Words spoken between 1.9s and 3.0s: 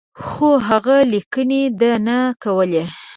نه کولې.